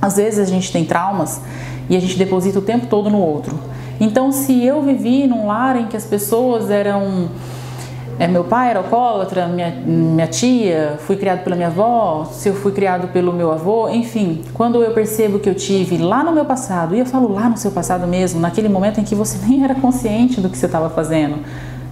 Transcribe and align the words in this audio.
Às 0.00 0.16
vezes 0.16 0.38
a 0.38 0.44
gente 0.44 0.72
tem 0.72 0.84
traumas 0.84 1.40
e 1.88 1.96
a 1.96 2.00
gente 2.00 2.18
deposita 2.18 2.58
o 2.58 2.62
tempo 2.62 2.86
todo 2.86 3.10
no 3.10 3.18
outro. 3.18 3.58
Então, 4.00 4.30
se 4.30 4.64
eu 4.64 4.82
vivi 4.82 5.26
num 5.26 5.46
lar 5.46 5.76
em 5.76 5.86
que 5.86 5.96
as 5.96 6.04
pessoas 6.04 6.70
eram 6.70 7.28
é, 8.18 8.26
meu 8.26 8.42
pai 8.42 8.70
era 8.70 8.80
alcoólatra, 8.80 9.46
minha, 9.46 9.70
minha 9.70 10.26
tia, 10.26 10.96
fui 11.06 11.14
criado 11.14 11.44
pela 11.44 11.54
minha 11.54 11.68
avó, 11.68 12.24
se 12.32 12.48
eu 12.48 12.54
fui 12.54 12.72
criado 12.72 13.08
pelo 13.08 13.32
meu 13.32 13.52
avô, 13.52 13.88
enfim, 13.88 14.42
quando 14.52 14.82
eu 14.82 14.90
percebo 14.92 15.38
que 15.38 15.48
eu 15.48 15.54
tive 15.54 15.98
lá 15.98 16.24
no 16.24 16.32
meu 16.32 16.44
passado, 16.44 16.96
e 16.96 16.98
eu 16.98 17.06
falo 17.06 17.32
lá 17.32 17.48
no 17.48 17.56
seu 17.56 17.70
passado 17.70 18.08
mesmo, 18.08 18.40
naquele 18.40 18.68
momento 18.68 19.00
em 19.00 19.04
que 19.04 19.14
você 19.14 19.38
nem 19.46 19.62
era 19.62 19.74
consciente 19.76 20.40
do 20.40 20.48
que 20.48 20.58
você 20.58 20.66
estava 20.66 20.90
fazendo, 20.90 21.38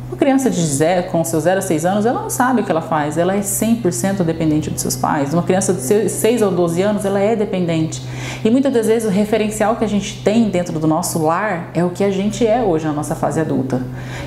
uma 0.09 0.17
criança 0.17 0.49
de 0.49 0.65
zero, 0.65 1.09
com 1.11 1.25
seus 1.25 1.43
0 1.43 1.59
a 1.59 1.63
6 1.63 1.85
anos, 1.85 2.07
ela 2.07 2.23
não 2.23 2.31
sabe 2.31 2.61
o 2.61 2.65
que 2.65 2.71
ela 2.71 2.81
faz, 2.81 3.19
ela 3.19 3.35
é 3.35 3.41
100% 3.41 4.23
dependente 4.23 4.71
dos 4.71 4.81
seus 4.81 4.95
pais. 4.95 5.35
Uma 5.35 5.43
criança 5.43 5.73
de 5.73 6.09
6 6.09 6.43
ou 6.43 6.53
12 6.53 6.81
anos, 6.81 7.05
ela 7.05 7.19
é 7.19 7.35
dependente. 7.35 8.01
E 8.45 8.51
muitas 8.51 8.73
das 8.73 8.87
vezes 8.87 9.09
o 9.09 9.11
referencial 9.11 9.75
que 9.75 9.85
a 9.85 9.89
gente 9.89 10.23
tem 10.23 10.49
dentro 10.49 10.79
do 10.79 10.87
nosso 10.87 11.19
lar 11.19 11.71
é 11.75 11.85
o 11.85 11.91
que 11.91 12.05
a 12.05 12.11
gente 12.11 12.47
é 12.47 12.63
hoje 12.63 12.87
na 12.87 12.93
nossa 12.93 13.17
fase 13.17 13.41
adulta. 13.41 13.83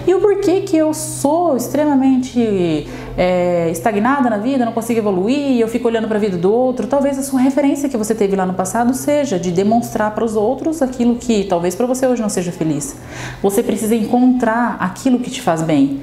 E 0.06 0.14
o 0.14 0.20
porquê 0.20 0.62
que 0.62 0.76
eu 0.76 0.94
sou 0.94 1.56
extremamente 1.56 2.86
é, 3.20 3.70
estagnada 3.70 4.30
na 4.30 4.38
vida, 4.38 4.64
não 4.64 4.72
consigo 4.72 4.98
evoluir, 4.98 5.60
eu 5.60 5.68
fico 5.68 5.90
olhando 5.90 6.08
para 6.08 6.16
a 6.16 6.20
vida 6.22 6.38
do 6.38 6.50
outro, 6.50 6.88
talvez 6.88 7.20
a 7.20 7.22
sua 7.22 7.42
referência 7.42 7.90
que 7.90 7.98
você 7.98 8.16
teve 8.16 8.34
lá 8.34 8.46
no 8.46 8.54
passado 8.54 8.94
seja 8.94 9.38
de 9.38 9.52
demonstrar 9.52 10.16
para 10.16 10.24
os 10.24 10.38
outros 10.38 10.82
aquilo 10.82 11.18
que 11.18 11.44
talvez 11.44 11.76
para 11.76 11.86
você 11.86 12.08
hoje 12.08 12.22
não 12.22 12.30
seja 12.30 12.50
feliz. 12.50 12.96
Você 13.44 13.62
precisa 13.62 13.94
encontrar 13.94 14.78
aquilo 14.80 15.20
que 15.20 15.30
te 15.30 15.42
faz 15.42 15.62
bem. 15.62 16.00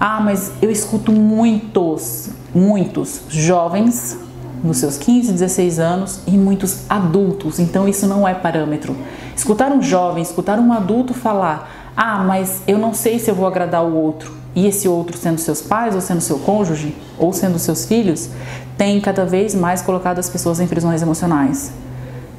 Ah, 0.00 0.20
mas 0.20 0.54
eu 0.60 0.68
escuto 0.68 1.12
muitos, 1.12 2.30
muitos 2.52 3.22
jovens 3.28 4.18
nos 4.64 4.78
seus 4.78 4.98
15, 4.98 5.34
16 5.34 5.78
anos 5.78 6.20
e 6.26 6.32
muitos 6.32 6.90
adultos, 6.90 7.60
então 7.60 7.86
isso 7.86 8.08
não 8.08 8.26
é 8.26 8.34
parâmetro. 8.34 8.96
Escutar 9.36 9.70
um 9.70 9.80
jovem, 9.80 10.20
escutar 10.20 10.58
um 10.58 10.72
adulto 10.72 11.14
falar: 11.14 11.85
Ah, 11.96 12.22
mas 12.22 12.60
eu 12.68 12.76
não 12.76 12.92
sei 12.92 13.18
se 13.18 13.30
eu 13.30 13.34
vou 13.34 13.46
agradar 13.46 13.82
o 13.82 13.94
outro, 13.94 14.32
e 14.54 14.66
esse 14.66 14.86
outro 14.86 15.16
sendo 15.16 15.38
seus 15.38 15.62
pais, 15.62 15.94
ou 15.94 16.00
sendo 16.00 16.20
seu 16.20 16.38
cônjuge, 16.38 16.94
ou 17.18 17.32
sendo 17.32 17.58
seus 17.58 17.86
filhos, 17.86 18.28
tem 18.76 19.00
cada 19.00 19.24
vez 19.24 19.54
mais 19.54 19.80
colocado 19.80 20.18
as 20.18 20.28
pessoas 20.28 20.60
em 20.60 20.66
prisões 20.66 21.00
emocionais. 21.00 21.72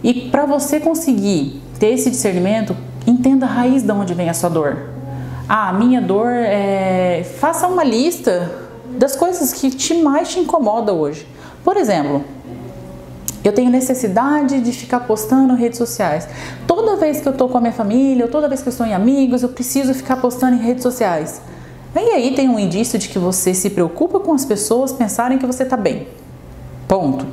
E 0.04 0.30
para 0.30 0.46
você 0.46 0.80
conseguir 0.80 1.62
ter 1.80 1.94
esse 1.94 2.10
discernimento, 2.10 2.76
entenda 3.06 3.46
a 3.46 3.50
raiz 3.50 3.82
de 3.82 3.92
onde 3.92 4.14
vem 4.14 4.30
a 4.30 4.34
sua 4.34 4.50
dor. 4.50 4.78
Ah, 5.50 5.72
minha 5.74 6.02
dor 6.02 6.30
é. 6.30 7.24
Faça 7.40 7.68
uma 7.68 7.84
lista 7.84 8.52
das 8.98 9.16
coisas 9.16 9.54
que 9.54 9.70
te 9.72 9.96
mais 10.02 10.30
te 10.30 10.40
incomoda 10.40 10.94
hoje. 10.94 11.28
Por 11.64 11.78
exemplo, 11.78 12.24
eu 13.48 13.54
tenho 13.54 13.70
necessidade 13.70 14.60
de 14.62 14.72
ficar 14.72 15.02
postando 15.02 15.54
em 15.54 15.58
redes 15.58 15.78
sociais. 15.78 16.28
Toda 16.66 16.96
vez 16.96 17.22
que 17.22 17.28
eu 17.28 17.34
tô 17.34 17.48
com 17.48 17.58
a 17.58 17.62
minha 17.62 17.74
família, 17.74 18.26
ou 18.26 18.32
toda 18.32 18.48
vez 18.48 18.62
que 18.62 18.68
eu 18.68 18.72
estou 18.72 18.86
em 18.86 18.94
amigos, 18.94 19.44
eu 19.44 19.50
preciso 19.50 19.94
ficar 19.94 20.18
postando 20.18 20.56
em 20.56 20.60
redes 20.60 20.84
sociais. 20.84 21.42
E 21.96 22.00
aí 22.00 22.36
tem 22.36 22.48
um 22.48 22.60
indício 22.60 23.00
de 23.00 23.10
que 23.10 23.18
você 23.18 23.54
se 23.54 23.70
preocupa 23.70 24.20
com 24.20 24.34
as 24.34 24.46
pessoas 24.46 24.92
pensarem 24.92 25.38
que 25.38 25.46
você 25.46 25.64
está 25.64 25.76
bem. 25.76 26.08
Ponto. 26.88 27.26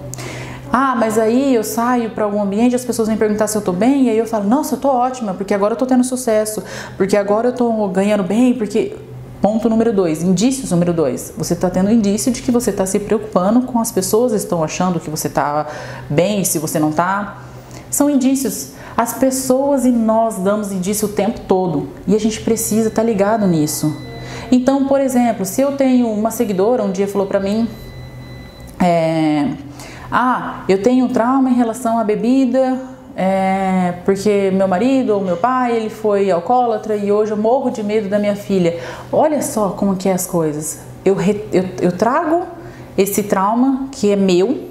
Ah, 0.72 0.96
mas 0.96 1.18
aí 1.18 1.54
eu 1.54 1.62
saio 1.62 2.10
para 2.10 2.24
algum 2.24 2.42
ambiente 2.42 2.74
as 2.74 2.84
pessoas 2.84 3.06
vêm 3.06 3.16
perguntar 3.16 3.46
se 3.46 3.56
eu 3.56 3.62
tô 3.62 3.72
bem, 3.72 4.06
e 4.06 4.10
aí 4.10 4.18
eu 4.18 4.26
falo, 4.26 4.48
nossa, 4.48 4.74
eu 4.74 4.80
tô 4.80 4.88
ótima, 4.88 5.32
porque 5.32 5.54
agora 5.54 5.74
eu 5.74 5.78
tô 5.78 5.86
tendo 5.86 6.02
sucesso, 6.02 6.64
porque 6.96 7.16
agora 7.16 7.48
eu 7.48 7.52
tô 7.52 7.88
ganhando 7.88 8.24
bem, 8.24 8.54
porque. 8.54 8.96
Ponto 9.45 9.69
número 9.69 9.92
dois, 9.92 10.23
indícios 10.23 10.70
número 10.70 10.95
dois. 10.95 11.34
Você 11.37 11.53
está 11.53 11.69
tendo 11.69 11.91
indício 11.91 12.33
de 12.33 12.41
que 12.41 12.50
você 12.50 12.70
está 12.70 12.87
se 12.87 12.98
preocupando 12.98 13.61
com 13.61 13.78
as 13.78 13.92
pessoas 13.92 14.33
estão 14.33 14.64
achando 14.64 14.98
que 14.98 15.11
você 15.11 15.27
está 15.27 15.67
bem, 16.09 16.42
se 16.45 16.59
você 16.59 16.78
não 16.78 16.89
está. 16.89 17.42
São 17.91 18.09
indícios. 18.09 18.70
As 18.97 19.12
pessoas 19.12 19.84
e 19.84 19.91
nós 19.91 20.39
damos 20.39 20.72
indício 20.72 21.09
o 21.09 21.12
tempo 21.12 21.41
todo 21.41 21.91
e 22.06 22.17
a 22.17 22.19
gente 22.19 22.41
precisa 22.41 22.89
estar 22.89 23.03
tá 23.03 23.06
ligado 23.06 23.47
nisso. 23.47 23.95
Então, 24.50 24.87
por 24.87 24.99
exemplo, 24.99 25.44
se 25.44 25.60
eu 25.60 25.72
tenho 25.72 26.10
uma 26.10 26.31
seguidora 26.31 26.83
um 26.83 26.91
dia 26.91 27.06
falou 27.06 27.27
para 27.27 27.38
mim, 27.38 27.69
é, 28.81 29.50
ah, 30.10 30.65
eu 30.71 30.83
tenho 30.83 31.04
um 31.04 31.09
trauma 31.09 31.50
em 31.50 31.54
relação 31.54 31.99
à 31.99 32.03
bebida, 32.03 32.81
é, 33.16 33.94
porque 34.04 34.50
meu 34.52 34.66
marido 34.66 35.10
ou 35.10 35.20
meu 35.20 35.36
pai 35.36 35.76
ele 35.76 35.91
foi 35.91 36.30
alcoólatra 36.30 36.97
e 36.97 37.12
hoje 37.12 37.30
eu 37.30 37.36
morro 37.36 37.70
de 37.70 37.82
medo 37.82 38.08
da 38.08 38.19
minha 38.19 38.34
filha. 38.34 38.80
Olha 39.12 39.41
só 39.41 39.70
como 39.70 39.94
que 39.97 40.08
é 40.08 40.12
as 40.12 40.26
coisas. 40.26 40.80
Eu, 41.04 41.16
eu, 41.53 41.64
eu 41.80 41.92
trago 41.92 42.42
esse 42.98 43.22
trauma 43.22 43.88
que 43.92 44.10
é 44.10 44.16
meu, 44.16 44.69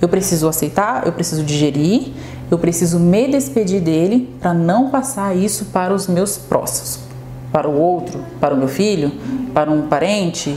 eu 0.00 0.08
preciso 0.08 0.48
aceitar, 0.48 1.06
eu 1.06 1.12
preciso 1.12 1.42
digerir, 1.42 2.12
eu 2.50 2.58
preciso 2.58 3.00
me 3.00 3.26
despedir 3.28 3.80
dele 3.80 4.32
para 4.40 4.54
não 4.54 4.90
passar 4.90 5.36
isso 5.36 5.66
para 5.66 5.92
os 5.92 6.06
meus 6.06 6.36
próximos, 6.36 7.00
para 7.50 7.68
o 7.68 7.80
outro, 7.80 8.20
para 8.40 8.54
o 8.54 8.56
meu 8.56 8.68
filho, 8.68 9.10
para 9.52 9.70
um 9.70 9.82
parente. 9.88 10.56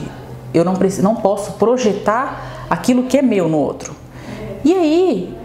Eu 0.53 0.64
não, 0.66 0.75
preciso, 0.75 1.03
não 1.03 1.16
posso 1.16 1.53
projetar 1.53 2.66
aquilo 2.69 3.03
que 3.03 3.18
é 3.18 3.22
meu 3.22 3.48
no 3.48 3.58
outro. 3.58 3.96
E 4.64 4.74
aí, 4.74 5.36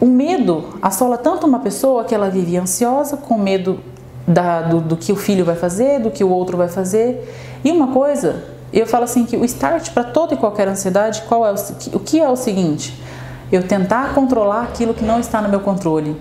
o 0.00 0.06
medo 0.06 0.74
assola 0.80 1.16
tanto 1.18 1.46
uma 1.46 1.60
pessoa 1.60 2.04
que 2.04 2.14
ela 2.14 2.28
vive 2.28 2.56
ansiosa, 2.56 3.16
com 3.16 3.38
medo 3.38 3.80
da, 4.26 4.62
do, 4.62 4.80
do, 4.80 4.96
que 4.96 5.12
o 5.12 5.16
filho 5.16 5.44
vai 5.44 5.56
fazer, 5.56 6.00
do 6.00 6.10
que 6.10 6.22
o 6.22 6.30
outro 6.30 6.56
vai 6.56 6.68
fazer. 6.68 7.60
E 7.64 7.70
uma 7.70 7.88
coisa, 7.88 8.44
eu 8.72 8.86
falo 8.86 9.04
assim 9.04 9.24
que 9.24 9.36
o 9.36 9.44
start 9.44 9.90
para 9.92 10.04
toda 10.04 10.34
e 10.34 10.36
qualquer 10.36 10.68
ansiedade, 10.68 11.22
qual 11.28 11.46
é 11.46 11.52
o, 11.52 11.54
o 11.94 12.00
que 12.00 12.20
é 12.20 12.28
o 12.28 12.36
seguinte? 12.36 13.00
Eu 13.50 13.62
tentar 13.62 14.14
controlar 14.14 14.62
aquilo 14.62 14.92
que 14.92 15.04
não 15.04 15.18
está 15.18 15.40
no 15.40 15.48
meu 15.48 15.60
controle. 15.60 16.20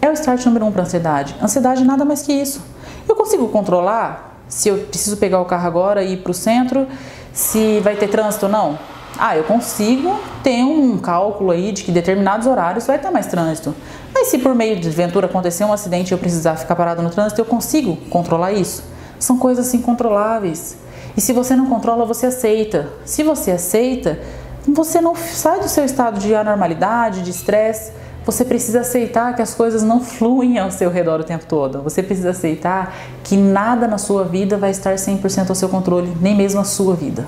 É 0.00 0.10
o 0.10 0.12
start 0.12 0.44
número 0.46 0.66
um 0.66 0.72
para 0.72 0.82
ansiedade. 0.82 1.34
Ansiedade 1.42 1.84
nada 1.84 2.04
mais 2.04 2.22
que 2.22 2.32
isso. 2.32 2.60
Eu 3.08 3.16
consigo 3.16 3.48
controlar 3.48 4.32
se 4.52 4.68
eu 4.68 4.78
preciso 4.78 5.16
pegar 5.16 5.40
o 5.40 5.46
carro 5.46 5.66
agora 5.66 6.02
e 6.02 6.12
ir 6.12 6.16
para 6.18 6.30
o 6.30 6.34
centro, 6.34 6.86
se 7.32 7.80
vai 7.80 7.96
ter 7.96 8.08
trânsito 8.08 8.46
ou 8.46 8.52
não? 8.52 8.78
Ah, 9.24 9.36
eu 9.36 9.44
consigo 9.44 10.18
ter 10.42 10.64
um 10.64 10.98
cálculo 10.98 11.52
aí 11.52 11.70
de 11.70 11.84
que 11.84 11.92
determinados 11.92 12.44
horários 12.44 12.88
vai 12.88 12.96
estar 12.96 13.12
mais 13.12 13.28
trânsito. 13.28 13.72
Mas 14.12 14.26
se 14.26 14.38
por 14.38 14.52
meio 14.52 14.80
de 14.80 14.90
ventura 14.90 15.26
acontecer 15.26 15.62
um 15.62 15.72
acidente 15.72 16.10
e 16.10 16.12
eu 16.12 16.18
precisar 16.18 16.56
ficar 16.56 16.74
parado 16.74 17.02
no 17.02 17.08
trânsito, 17.08 17.40
eu 17.40 17.44
consigo 17.44 17.94
controlar 18.10 18.50
isso? 18.50 18.82
São 19.20 19.38
coisas 19.38 19.72
incontroláveis. 19.74 20.76
E 21.16 21.20
se 21.20 21.32
você 21.32 21.54
não 21.54 21.66
controla, 21.66 22.04
você 22.04 22.26
aceita. 22.26 22.88
Se 23.04 23.22
você 23.22 23.52
aceita, 23.52 24.18
você 24.66 25.00
não 25.00 25.14
sai 25.14 25.60
do 25.60 25.68
seu 25.68 25.84
estado 25.84 26.18
de 26.18 26.34
anormalidade, 26.34 27.22
de 27.22 27.30
estresse. 27.30 27.92
Você 28.26 28.44
precisa 28.44 28.80
aceitar 28.80 29.36
que 29.36 29.42
as 29.42 29.54
coisas 29.54 29.84
não 29.84 30.00
fluem 30.00 30.58
ao 30.58 30.72
seu 30.72 30.90
redor 30.90 31.20
o 31.20 31.24
tempo 31.24 31.46
todo. 31.46 31.80
Você 31.82 32.02
precisa 32.02 32.30
aceitar 32.30 32.92
que 33.22 33.36
nada 33.36 33.86
na 33.86 33.98
sua 33.98 34.24
vida 34.24 34.56
vai 34.56 34.72
estar 34.72 34.96
100% 34.96 35.48
ao 35.48 35.54
seu 35.54 35.68
controle, 35.68 36.12
nem 36.20 36.34
mesmo 36.34 36.60
a 36.60 36.64
sua 36.64 36.96
vida. 36.96 37.24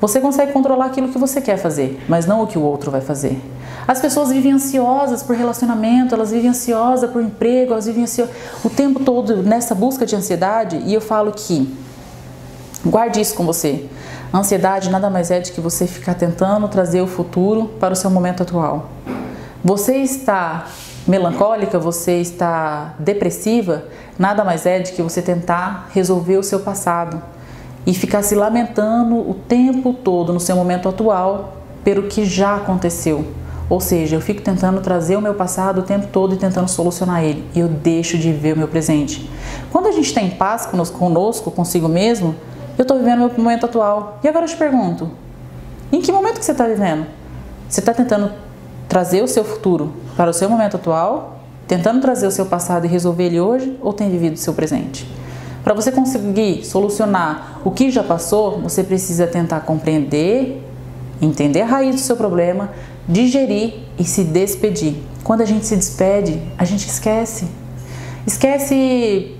Você 0.00 0.20
consegue 0.20 0.52
controlar 0.52 0.86
aquilo 0.86 1.08
que 1.08 1.18
você 1.18 1.40
quer 1.40 1.56
fazer, 1.56 2.00
mas 2.08 2.24
não 2.24 2.42
o 2.42 2.46
que 2.46 2.56
o 2.56 2.62
outro 2.62 2.90
vai 2.90 3.00
fazer. 3.00 3.40
As 3.86 4.00
pessoas 4.00 4.30
vivem 4.30 4.52
ansiosas 4.52 5.22
por 5.22 5.34
relacionamento, 5.34 6.14
elas 6.14 6.30
vivem 6.30 6.50
ansiosas 6.50 7.10
por 7.10 7.20
emprego, 7.20 7.72
elas 7.72 7.86
vivem 7.86 8.04
ansiosas 8.04 8.34
o 8.64 8.70
tempo 8.70 9.00
todo 9.00 9.42
nessa 9.42 9.74
busca 9.74 10.06
de 10.06 10.14
ansiedade. 10.14 10.76
E 10.84 10.94
eu 10.94 11.00
falo 11.00 11.32
que 11.32 11.74
guarde 12.84 13.20
isso 13.20 13.34
com 13.34 13.44
você. 13.44 13.86
Ansiedade 14.32 14.90
nada 14.90 15.10
mais 15.10 15.30
é 15.30 15.40
de 15.40 15.50
que 15.52 15.60
você 15.60 15.86
ficar 15.86 16.14
tentando 16.14 16.68
trazer 16.68 17.00
o 17.00 17.06
futuro 17.06 17.66
para 17.80 17.92
o 17.92 17.96
seu 17.96 18.10
momento 18.10 18.42
atual. 18.42 18.90
Você 19.64 19.96
está 19.96 20.66
melancólica, 21.06 21.78
você 21.78 22.20
está 22.20 22.94
depressiva, 22.98 23.84
nada 24.18 24.44
mais 24.44 24.66
é 24.66 24.78
de 24.78 24.92
que 24.92 25.02
você 25.02 25.22
tentar 25.22 25.88
resolver 25.92 26.36
o 26.36 26.42
seu 26.42 26.60
passado 26.60 27.20
e 27.86 27.94
ficar 27.94 28.22
se 28.22 28.34
lamentando 28.34 29.16
o 29.16 29.34
tempo 29.34 29.92
todo 29.92 30.32
no 30.32 30.40
seu 30.40 30.56
momento 30.56 30.88
atual 30.88 31.54
pelo 31.84 32.04
que 32.04 32.24
já 32.24 32.56
aconteceu. 32.56 33.24
Ou 33.70 33.80
seja, 33.80 34.16
eu 34.16 34.20
fico 34.20 34.40
tentando 34.40 34.80
trazer 34.80 35.16
o 35.16 35.20
meu 35.20 35.34
passado 35.34 35.80
o 35.80 35.82
tempo 35.82 36.06
todo 36.06 36.34
e 36.34 36.38
tentando 36.38 36.68
solucionar 36.68 37.22
ele, 37.22 37.44
e 37.54 37.60
eu 37.60 37.68
deixo 37.68 38.16
de 38.16 38.32
ver 38.32 38.54
o 38.54 38.56
meu 38.56 38.68
presente. 38.68 39.28
Quando 39.70 39.88
a 39.88 39.92
gente 39.92 40.06
está 40.06 40.22
em 40.22 40.30
paz 40.30 40.66
conosco, 40.66 41.50
consigo 41.50 41.88
mesmo, 41.88 42.34
eu 42.78 42.82
estou 42.82 42.98
vivendo 42.98 43.18
o 43.18 43.28
meu 43.28 43.32
momento 43.36 43.66
atual. 43.66 44.18
E 44.22 44.28
agora 44.28 44.46
eu 44.46 44.48
te 44.48 44.56
pergunto: 44.56 45.10
em 45.92 46.00
que 46.00 46.10
momento 46.10 46.38
que 46.38 46.44
você 46.44 46.52
está 46.52 46.66
vivendo? 46.66 47.06
Você 47.68 47.80
está 47.80 47.92
tentando 47.92 48.32
trazer 48.88 49.22
o 49.22 49.28
seu 49.28 49.44
futuro 49.44 49.92
para 50.16 50.30
o 50.30 50.32
seu 50.32 50.48
momento 50.48 50.76
atual, 50.76 51.40
tentando 51.66 52.00
trazer 52.00 52.26
o 52.26 52.30
seu 52.30 52.46
passado 52.46 52.86
e 52.86 52.88
resolver 52.88 53.24
ele 53.24 53.40
hoje, 53.40 53.78
ou 53.82 53.92
tem 53.92 54.08
vivido 54.10 54.34
o 54.34 54.38
seu 54.38 54.54
presente? 54.54 55.06
Para 55.68 55.74
você 55.74 55.92
conseguir 55.92 56.64
solucionar 56.64 57.60
o 57.62 57.70
que 57.70 57.90
já 57.90 58.02
passou, 58.02 58.58
você 58.58 58.82
precisa 58.82 59.26
tentar 59.26 59.60
compreender, 59.60 60.64
entender 61.20 61.60
a 61.60 61.66
raiz 61.66 61.94
do 61.94 62.00
seu 62.00 62.16
problema, 62.16 62.70
digerir 63.06 63.74
e 63.98 64.02
se 64.02 64.24
despedir. 64.24 64.96
Quando 65.22 65.42
a 65.42 65.44
gente 65.44 65.66
se 65.66 65.76
despede, 65.76 66.40
a 66.56 66.64
gente 66.64 66.88
esquece. 66.88 67.48
Esquece 68.26 69.36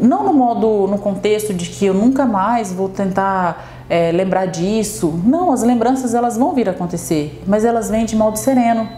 não 0.00 0.24
no 0.24 0.34
modo, 0.34 0.88
no 0.88 0.98
contexto 0.98 1.54
de 1.54 1.70
que 1.70 1.86
eu 1.86 1.94
nunca 1.94 2.26
mais 2.26 2.72
vou 2.72 2.88
tentar 2.88 3.84
é, 3.88 4.10
lembrar 4.10 4.46
disso. 4.46 5.22
Não, 5.24 5.52
as 5.52 5.62
lembranças 5.62 6.12
elas 6.12 6.36
vão 6.36 6.54
vir 6.54 6.68
a 6.68 6.72
acontecer, 6.72 7.40
mas 7.46 7.64
elas 7.64 7.88
vêm 7.88 8.04
de 8.04 8.16
modo 8.16 8.36
sereno. 8.36 8.88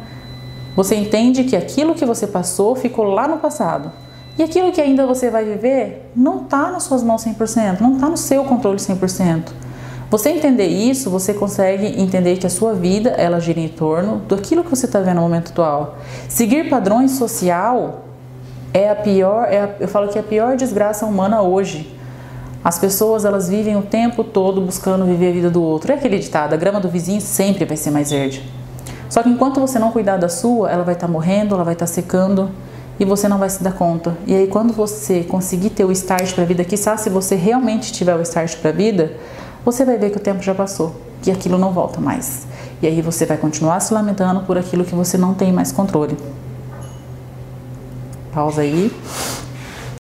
Você 0.75 0.95
entende 0.95 1.45
que 1.45 1.55
aquilo 1.55 1.95
que 1.95 2.07
você 2.07 2.27
passou 2.27 2.75
ficou 2.75 3.05
lá 3.05 3.29
no 3.29 3.37
passado. 3.37 3.93
E 4.39 4.43
aquilo 4.43 4.73
que 4.73 4.81
ainda 4.81 5.07
você 5.07 5.31
vai 5.31 5.45
viver 5.45 6.11
não 6.15 6.43
está 6.43 6.71
nas 6.71 6.85
suas 6.85 7.03
mãos 7.03 7.25
100%, 7.25 7.81
não 7.81 7.95
está 7.95 8.09
no 8.09 8.17
seu 8.17 8.45
controle 8.45 8.79
100%. 8.79 9.53
Você 10.11 10.31
entender 10.31 10.67
isso, 10.67 11.09
você 11.09 11.33
consegue 11.33 11.87
entender 12.01 12.37
que 12.37 12.47
a 12.47 12.51
sua 12.51 12.75
vida 12.75 13.11
ela 13.11 13.39
gira 13.39 13.61
em 13.61 13.69
torno 13.69 14.19
daquilo 14.29 14.65
que 14.65 14.71
você 14.71 14.87
está 14.87 14.99
vendo 14.99 15.17
no 15.17 15.23
momento 15.23 15.53
atual. 15.53 15.99
Seguir 16.29 16.69
padrões 16.69 17.13
social 17.13 18.07
é 18.75 18.91
a 18.91 18.97
pior, 18.97 19.47
é 19.49 19.61
a, 19.61 19.71
eu 19.79 19.87
falo 19.87 20.09
que 20.09 20.19
é 20.19 20.21
a 20.21 20.25
pior 20.25 20.57
desgraça 20.57 21.07
humana 21.07 21.43
hoje. 21.43 21.97
As 22.63 22.77
pessoas 22.79 23.25
elas 23.25 23.49
vivem 23.49 23.77
o 23.77 23.83
tempo 23.83 24.25
todo 24.25 24.61
buscando 24.61 25.05
viver 25.05 25.29
a 25.29 25.33
vida 25.33 25.51
do 25.51 25.63
outro. 25.63 25.93
É 25.93 25.95
aquele 25.95 26.19
ditado: 26.19 26.55
a 26.55 26.57
grama 26.57 26.81
do 26.81 26.89
vizinho 26.89 27.21
sempre 27.21 27.65
vai 27.65 27.77
ser 27.77 27.93
mais 27.93 28.11
verde. 28.11 28.43
Só 29.09 29.23
que 29.23 29.29
enquanto 29.29 29.61
você 29.61 29.79
não 29.79 29.93
cuidar 29.93 30.17
da 30.17 30.29
sua, 30.29 30.71
ela 30.71 30.83
vai 30.83 30.95
estar 30.95 31.07
tá 31.07 31.13
morrendo, 31.13 31.55
ela 31.55 31.65
vai 31.65 31.75
estar 31.75 31.87
tá 31.87 31.93
secando 31.93 32.51
e 33.01 33.05
você 33.07 33.27
não 33.27 33.39
vai 33.39 33.49
se 33.49 33.63
dar 33.63 33.73
conta. 33.73 34.17
E 34.27 34.35
aí 34.35 34.47
quando 34.47 34.75
você 34.75 35.25
conseguir 35.25 35.71
ter 35.71 35.87
o 35.87 35.91
start 35.91 36.35
para 36.35 36.45
a 36.45 36.47
vida, 36.47 36.63
quizá 36.63 36.99
se 36.99 37.09
você 37.09 37.35
realmente 37.35 37.91
tiver 37.91 38.15
o 38.15 38.21
start 38.21 38.57
para 38.59 38.69
a 38.69 38.73
vida, 38.75 39.17
você 39.65 39.87
vai 39.87 39.97
ver 39.97 40.11
que 40.11 40.19
o 40.19 40.21
tempo 40.21 40.43
já 40.43 40.55
passou, 40.55 40.95
que 41.23 41.31
aquilo 41.31 41.57
não 41.57 41.73
volta 41.73 41.99
mais. 41.99 42.47
E 42.83 42.87
aí 42.87 43.01
você 43.01 43.25
vai 43.25 43.39
continuar 43.39 43.81
se 43.81 43.95
lamentando 43.95 44.43
por 44.43 44.59
aquilo 44.59 44.85
que 44.85 44.95
você 44.95 45.17
não 45.17 45.33
tem 45.33 45.51
mais 45.51 45.73
controle. 45.73 46.17
Pausa 48.33 48.61
aí. 48.61 48.93